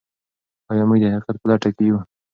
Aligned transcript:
آیا 0.71 0.83
موږ 0.87 0.99
د 1.01 1.05
حقیقت 1.13 1.35
په 1.39 1.47
لټه 1.49 1.69
کې 1.75 1.83
یو؟ 1.89 1.97